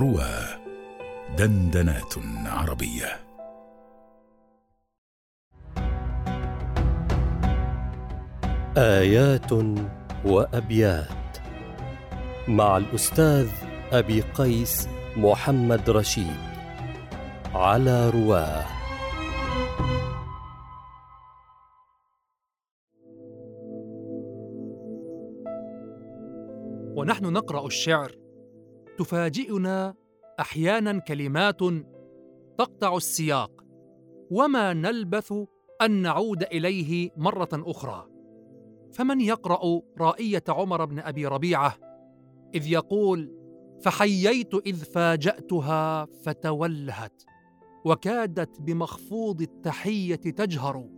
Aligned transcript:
روى 0.00 0.34
دندنات 1.38 2.14
عربية. 2.46 3.20
آيات 8.76 9.52
وأبيات 10.24 11.38
مع 12.48 12.76
الأستاذ 12.76 13.48
أبي 13.92 14.20
قيس 14.20 14.88
محمد 15.16 15.90
رشيد 15.90 16.40
على 17.54 18.10
رواه. 18.10 18.66
ونحن 26.96 27.32
نقرأ 27.32 27.66
الشعر. 27.66 28.29
تفاجئنا 29.00 29.94
أحيانا 30.40 30.98
كلمات 30.98 31.60
تقطع 32.58 32.96
السياق 32.96 33.64
وما 34.30 34.72
نلبث 34.72 35.32
أن 35.82 36.02
نعود 36.02 36.42
إليه 36.42 37.10
مرة 37.16 37.48
أخرى. 37.52 38.06
فمن 38.92 39.20
يقرأ 39.20 39.80
رائية 39.98 40.42
عمر 40.48 40.84
بن 40.84 40.98
أبي 40.98 41.26
ربيعة 41.26 41.74
إذ 42.54 42.66
يقول 42.66 43.32
فحييت 43.82 44.54
إذ 44.54 44.76
فاجأتها 44.84 46.04
فتولهت 46.04 47.22
وكادت 47.84 48.60
بمخفوض 48.60 49.42
التحية 49.42 50.14
تجهر 50.14 50.88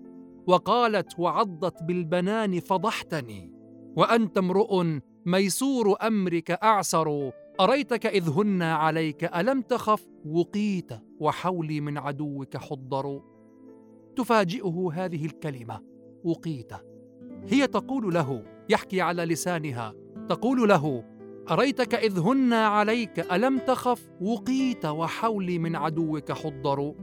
وقالت 0.47 1.19
وعضت 1.19 1.83
بالبنان 1.83 2.61
فضحتني 2.61 3.53
وأنت 3.97 4.39
امرؤ 4.39 4.85
ميسور 5.27 5.97
أمرك 6.03 6.51
أعسر 6.51 7.33
أريتك 7.61 8.07
إذ 8.07 8.31
هن 8.31 8.63
عليك 8.63 9.25
ألم 9.25 9.61
تخف؟ 9.61 10.09
وقيت 10.27 10.93
وحولي 11.21 11.81
من 11.81 11.99
عدوك 11.99 12.57
حضر. 12.57 13.23
تفاجئه 14.17 14.91
هذه 14.95 15.27
الكلمة 15.27 15.81
وقيت. 16.25 16.73
هي 17.49 17.67
تقول 17.67 18.15
له 18.15 18.43
يحكي 18.69 19.01
على 19.01 19.25
لسانها 19.25 19.95
تقول 20.29 20.69
له 20.69 21.05
أريتك 21.51 21.95
إذ 21.95 22.19
هن 22.19 22.53
عليك 22.53 23.33
ألم 23.33 23.59
تخف؟ 23.59 24.11
وقيت 24.21 24.85
وحولي 24.85 25.59
من 25.59 25.77
عدوك 25.77 26.33
حضر. 26.33 26.95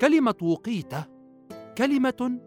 كلمة 0.00 0.36
وقيت 0.42 0.94
كلمة 1.78 2.40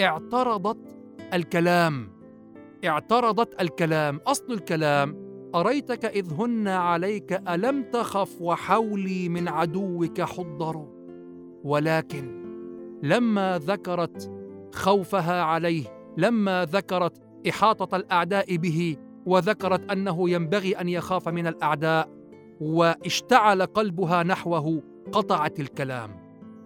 اعترضت 0.00 0.96
الكلام. 1.34 2.16
اعترضت 2.84 3.60
الكلام 3.60 4.20
أصل 4.26 4.52
الكلام 4.52 5.25
أريتك 5.56 6.04
إذ 6.04 6.32
هن 6.32 6.68
عليك 6.68 7.32
ألم 7.48 7.82
تخف 7.82 8.42
وحولي 8.42 9.28
من 9.28 9.48
عدوك 9.48 10.20
حضر 10.20 10.88
ولكن 11.64 12.46
لما 13.02 13.58
ذكرت 13.58 14.32
خوفها 14.72 15.42
عليه 15.42 15.84
لما 16.16 16.64
ذكرت 16.64 17.12
إحاطة 17.48 17.96
الأعداء 17.96 18.56
به 18.56 18.96
وذكرت 19.26 19.90
أنه 19.90 20.30
ينبغي 20.30 20.72
أن 20.72 20.88
يخاف 20.88 21.28
من 21.28 21.46
الأعداء 21.46 22.08
واشتعل 22.60 23.62
قلبها 23.62 24.22
نحوه 24.22 24.82
قطعت 25.12 25.60
الكلام 25.60 26.10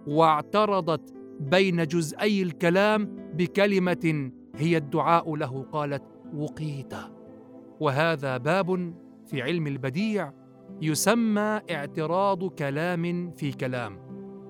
واعترضت 0.07 1.13
بين 1.39 1.87
جزئي 1.87 2.43
الكلام 2.43 3.15
بكلمة 3.33 4.31
هي 4.55 4.77
الدعاء 4.77 5.35
له 5.35 5.65
قالت 5.71 6.03
وقيت 6.35 6.93
وهذا 7.81 8.37
باب 8.37 8.93
في 9.25 9.41
علم 9.41 9.67
البديع 9.67 10.33
يسمى 10.81 11.61
اعتراض 11.71 12.45
كلام 12.45 13.31
في 13.31 13.51
كلام. 13.51 13.99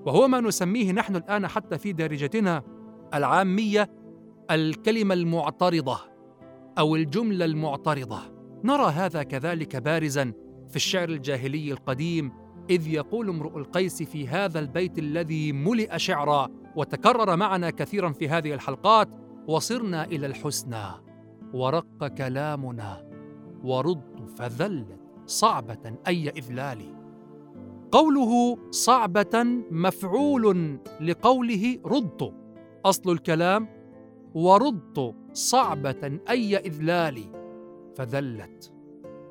وهو 0.06 0.28
ما 0.28 0.40
نسميه 0.40 0.92
نحن 0.92 1.16
الآن 1.16 1.46
حتى 1.46 1.78
في 1.78 1.92
دارجتنا 1.92 2.62
العامية 3.14 3.90
الكلمة 4.50 5.14
المعترضة 5.14 5.98
أو 6.78 6.96
الجملة 6.96 7.44
المعترضة. 7.44 8.20
نرى 8.64 8.86
هذا 8.86 9.22
كذلك 9.22 9.76
بارزا 9.76 10.32
في 10.68 10.76
الشعر 10.76 11.08
الجاهلي 11.08 11.72
القديم 11.72 12.32
إذ 12.70 12.88
يقول 12.88 13.28
امرؤ 13.28 13.58
القيس 13.58 14.02
في 14.02 14.28
هذا 14.28 14.58
البيت 14.58 14.98
الذي 14.98 15.52
ملئ 15.52 15.98
شعرا 15.98 16.48
وتكرر 16.76 17.36
معنا 17.36 17.70
كثيرا 17.70 18.12
في 18.12 18.28
هذه 18.28 18.54
الحلقات 18.54 19.08
وصرنا 19.48 20.04
إلى 20.04 20.26
الحسنى 20.26 20.84
ورق 21.54 22.06
كلامنا 22.06 23.11
ورد 23.64 24.30
فذلت 24.36 25.00
صعبة 25.26 25.96
أي 26.06 26.28
إذلال. 26.28 26.78
قوله 27.92 28.58
صعبة 28.70 29.44
مفعول 29.70 30.78
لقوله 31.00 31.78
رد. 31.86 32.34
أصل 32.84 33.10
الكلام 33.10 33.68
ورد 34.34 35.14
صعبة 35.32 36.20
أي 36.30 36.56
إذلال 36.56 37.18
فذلت. 37.96 38.72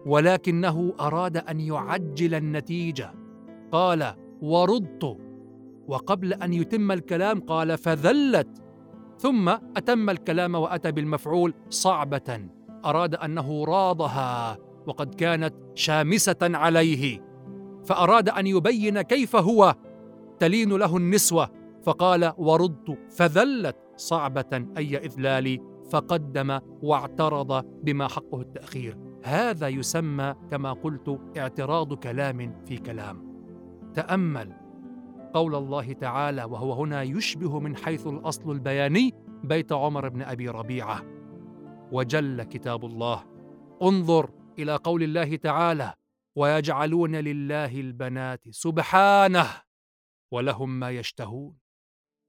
ولكنه 0.05 0.93
أراد 0.99 1.37
أن 1.37 1.59
يعجل 1.59 2.35
النتيجة. 2.35 3.13
قال 3.71 4.15
ورد. 4.41 5.17
وقبل 5.87 6.33
أن 6.33 6.53
يتم 6.53 6.91
الكلام 6.91 7.39
قال 7.39 7.77
فذلت. 7.77 8.63
ثم 9.17 9.49
أتم 9.49 10.09
الكلام 10.09 10.55
وأتى 10.55 10.91
بالمفعول 10.91 11.53
صعبة. 11.69 12.47
أراد 12.85 13.15
أنه 13.15 13.65
راضها 13.65 14.57
وقد 14.87 15.15
كانت 15.15 15.53
شامسة 15.75 16.37
عليه 16.41 17.31
فأراد 17.85 18.29
أن 18.29 18.47
يبين 18.47 19.01
كيف 19.01 19.35
هو. 19.35 19.75
تلين 20.39 20.69
له 20.69 20.97
النسوة 20.97 21.49
فقال 21.83 22.33
ورد 22.37 22.97
فذلت 23.09 23.75
صعبة 23.95 24.65
أي 24.77 24.97
إذلال 24.97 25.59
فقدم 25.91 26.59
واعترض 26.81 27.65
بما 27.83 28.07
حقه 28.07 28.41
التأخير. 28.41 28.97
هذا 29.23 29.67
يسمى 29.67 30.35
كما 30.51 30.73
قلت 30.73 31.19
اعتراض 31.37 31.93
كلام 31.93 32.63
في 32.65 32.77
كلام. 32.77 33.31
تأمل 33.93 34.53
قول 35.33 35.55
الله 35.55 35.93
تعالى 35.93 36.43
وهو 36.43 36.73
هنا 36.73 37.01
يشبه 37.01 37.59
من 37.59 37.75
حيث 37.75 38.07
الأصل 38.07 38.51
البياني 38.51 39.13
بيت 39.43 39.71
عمر 39.71 40.09
بن 40.09 40.21
أبي 40.21 40.49
ربيعة. 40.49 41.01
وجل 41.91 42.43
كتاب 42.43 42.85
الله. 42.85 43.25
انظر 43.81 44.29
إلى 44.59 44.75
قول 44.75 45.03
الله 45.03 45.35
تعالى 45.35 45.93
ويجعلون 46.35 47.15
لله 47.15 47.79
البنات 47.79 48.41
سبحانه 48.49 49.47
ولهم 50.31 50.79
ما 50.79 50.89
يشتهون 50.91 51.57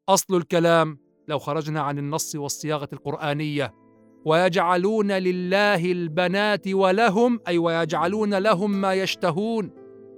أصل 0.08 0.36
الكلام 0.36 0.98
لو 1.28 1.38
خرجنا 1.38 1.80
عن 1.80 1.98
النص 1.98 2.34
والصياغة 2.36 2.88
القرآنية 2.92 3.74
ويجعلون 4.24 5.12
لله 5.12 5.92
البنات 5.92 6.68
ولهم 6.68 7.40
أي 7.48 7.58
ويجعلون 7.58 8.34
لهم 8.34 8.70
ما 8.70 8.94
يشتهون 8.94 9.70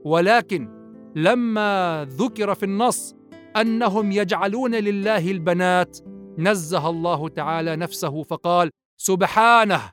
ولكن 0.04 0.68
لما 1.16 2.06
ذكر 2.10 2.54
في 2.54 2.62
النص 2.62 3.14
أنهم 3.56 4.12
يجعلون 4.12 4.74
لله 4.74 5.30
البنات 5.30 5.98
نزه 6.38 6.90
الله 6.90 7.28
تعالى 7.28 7.76
نفسه 7.76 8.22
فقال 8.22 8.70
سبحانه 8.96 9.92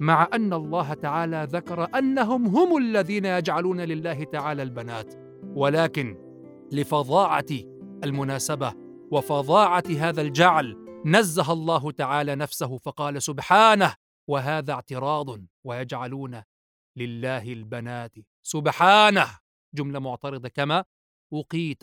مع 0.00 0.28
أن 0.34 0.52
الله 0.52 0.94
تعالى 0.94 1.46
ذكر 1.50 1.98
أنهم 1.98 2.46
هم 2.46 2.76
الذين 2.76 3.24
يجعلون 3.24 3.80
لله 3.80 4.24
تعالى 4.24 4.62
البنات. 4.62 5.14
ولكن 5.44 6.18
لفظاعة 6.72 7.46
المناسبة 8.04 8.74
وفظاعة 9.10 9.84
هذا 9.98 10.22
الجعل 10.22 10.76
نزه 11.06 11.52
الله 11.52 11.90
تعالى 11.90 12.34
نفسه 12.34 12.78
فقال 12.78 13.22
سبحانه 13.22 13.94
وهذا 14.28 14.72
اعتراض 14.72 15.38
ويجعلون 15.64 16.42
لله 16.96 17.52
البنات 17.52 18.14
سبحانه. 18.42 19.26
جملة 19.74 19.98
معترضة 19.98 20.48
كما 20.48 20.84
وقيت 21.30 21.82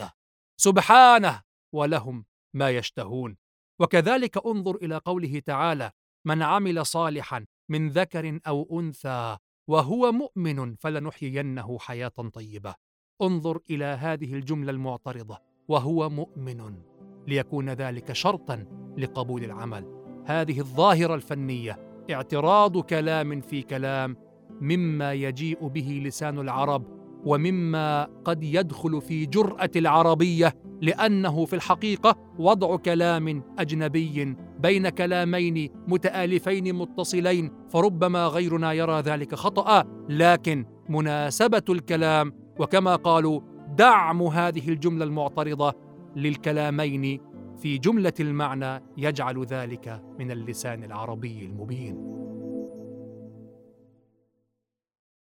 سبحانه 0.57 1.41
ولهم 1.73 2.25
ما 2.53 2.69
يشتهون. 2.69 3.37
وكذلك 3.79 4.45
انظر 4.45 4.75
إلى 4.75 4.97
قوله 4.97 5.39
تعالى 5.39 5.91
من 6.25 6.41
عمل 6.41 6.85
صالحا 6.85 7.45
من 7.69 7.89
ذكر 7.89 8.39
أو 8.47 8.79
أنثى 8.79 9.37
وهو 9.67 10.11
مؤمن 10.11 10.75
فلنحيينه 10.75 11.79
حياة 11.79 12.29
طيبة. 12.33 12.75
انظر 13.21 13.59
إلى 13.69 13.85
هذه 13.85 14.33
الجملة 14.33 14.71
المعترضة. 14.71 15.37
وهو 15.67 16.09
مؤمن 16.09 16.75
ليكون 17.27 17.69
ذلك 17.69 18.13
شرطا 18.13 18.65
لقبول 18.97 19.43
العمل. 19.43 19.99
هذه 20.25 20.59
الظاهرة 20.59 21.15
الفنية 21.15 21.89
اعتراض 22.11 22.77
كلام 22.77 23.41
في 23.41 23.61
كلام 23.61 24.17
مما 24.61 25.13
يجيء 25.13 25.67
به 25.67 26.01
لسان 26.05 26.39
العرب 26.39 26.99
ومما 27.25 28.03
قد 28.03 28.43
يدخل 28.43 29.01
في 29.01 29.25
جرأة 29.25 29.69
العربية 29.75 30.55
لأنه 30.81 31.45
في 31.45 31.55
الحقيقة 31.55 32.15
وضع 32.39 32.75
كلام 32.75 33.43
أجنبي 33.59 34.35
بين 34.59 34.89
كلامين 34.89 35.69
متآلفين 35.87 36.75
متصلين 36.75 37.51
فربما 37.69 38.27
غيرنا 38.27 38.73
يرى 38.73 38.99
ذلك 38.99 39.35
خطأ 39.35 39.83
لكن 40.09 40.65
مناسبة 40.89 41.63
الكلام 41.69 42.33
وكما 42.59 42.95
قالوا 42.95 43.41
دعم 43.77 44.21
هذه 44.21 44.69
الجملة 44.69 45.05
المعترضة 45.05 45.73
للكلامين 46.15 47.21
في 47.61 47.77
جملة 47.77 48.13
المعنى 48.19 48.83
يجعل 48.97 49.45
ذلك 49.45 50.01
من 50.19 50.31
اللسان 50.31 50.83
العربي 50.83 51.45
المبين. 51.45 52.18